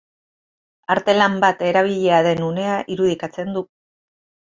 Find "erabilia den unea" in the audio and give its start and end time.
1.71-2.79